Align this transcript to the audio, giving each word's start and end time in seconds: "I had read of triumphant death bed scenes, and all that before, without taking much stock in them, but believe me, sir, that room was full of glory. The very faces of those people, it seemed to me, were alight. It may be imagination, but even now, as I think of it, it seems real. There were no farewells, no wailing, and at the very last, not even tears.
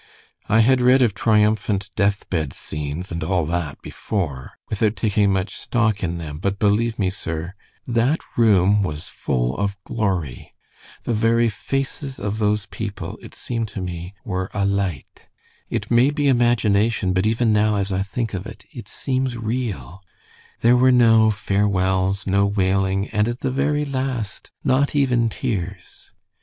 "I 0.49 0.61
had 0.61 0.81
read 0.81 1.03
of 1.03 1.13
triumphant 1.13 1.91
death 1.95 2.27
bed 2.31 2.53
scenes, 2.53 3.11
and 3.11 3.23
all 3.23 3.45
that 3.45 3.79
before, 3.83 4.53
without 4.67 4.95
taking 4.95 5.31
much 5.31 5.53
stock 5.55 6.01
in 6.03 6.17
them, 6.17 6.39
but 6.39 6.57
believe 6.57 6.97
me, 6.97 7.11
sir, 7.11 7.53
that 7.85 8.19
room 8.35 8.81
was 8.81 9.07
full 9.07 9.55
of 9.59 9.77
glory. 9.83 10.55
The 11.03 11.13
very 11.13 11.49
faces 11.49 12.19
of 12.19 12.39
those 12.39 12.65
people, 12.65 13.19
it 13.21 13.35
seemed 13.35 13.67
to 13.77 13.79
me, 13.79 14.15
were 14.25 14.49
alight. 14.55 15.29
It 15.69 15.91
may 15.91 16.09
be 16.09 16.27
imagination, 16.27 17.13
but 17.13 17.27
even 17.27 17.53
now, 17.53 17.75
as 17.75 17.91
I 17.91 18.01
think 18.01 18.33
of 18.33 18.47
it, 18.47 18.65
it 18.71 18.87
seems 18.87 19.37
real. 19.37 20.01
There 20.61 20.75
were 20.75 20.91
no 20.91 21.29
farewells, 21.29 22.25
no 22.25 22.47
wailing, 22.47 23.07
and 23.09 23.27
at 23.27 23.41
the 23.41 23.51
very 23.51 23.85
last, 23.85 24.49
not 24.63 24.95
even 24.95 25.29
tears. 25.29 26.09